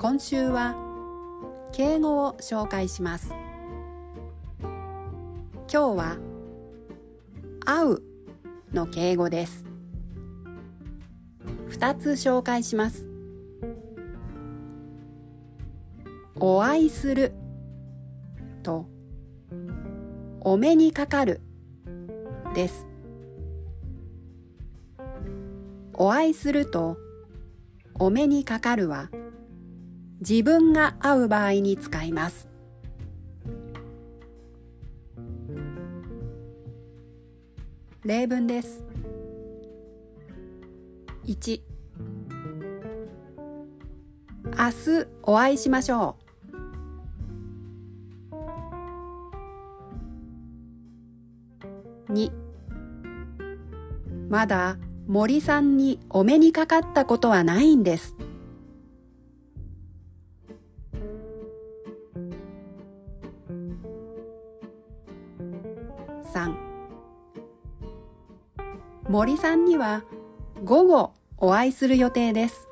[0.00, 0.76] 今週は
[1.72, 3.34] 敬語を紹介します。
[4.62, 6.16] 今日は
[7.66, 8.02] 会う
[8.72, 9.66] の敬語です。
[11.68, 13.10] 2つ紹介します。
[16.36, 17.34] お会いする
[18.62, 18.86] と
[20.40, 21.42] お目にかかる
[22.54, 22.86] です。
[25.92, 26.96] お会いすると
[27.98, 29.10] お目にかかるは
[30.20, 32.46] 自分が会う場合に使います。
[38.04, 38.84] 例文です。
[41.26, 41.60] 1
[44.44, 46.16] 明日お会いしましょ
[52.08, 52.12] う。
[52.12, 52.30] 2
[54.28, 58.16] まだ森さんにお目にかかったことはないんです。
[66.32, 66.54] 3
[69.08, 70.04] 森さんには
[70.62, 72.68] 午後お会いする予定です。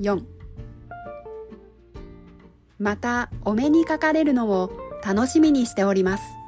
[0.00, 0.22] 4
[2.78, 4.70] またお目にかかれるのを
[5.04, 6.39] 楽しみにしております。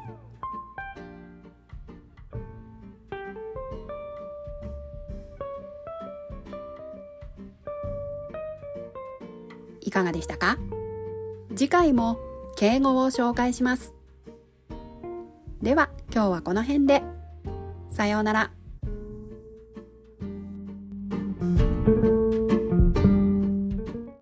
[9.83, 10.59] いかがでしたか？
[11.55, 12.19] 次回も
[12.57, 13.95] 敬語を紹介します。
[15.61, 17.03] では今日はこの辺で。
[17.91, 18.51] さようなら。